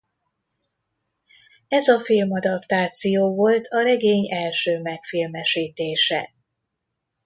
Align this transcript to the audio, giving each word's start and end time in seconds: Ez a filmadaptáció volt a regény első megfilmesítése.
Ez 1.67 1.87
a 1.87 1.99
filmadaptáció 1.99 3.35
volt 3.35 3.65
a 3.67 3.81
regény 3.81 4.31
első 4.31 4.81
megfilmesítése. 4.81 6.33